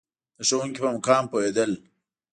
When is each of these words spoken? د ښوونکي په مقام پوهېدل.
د 0.37 0.39
ښوونکي 0.47 0.79
په 0.83 0.89
مقام 0.95 1.23
پوهېدل. 1.31 1.71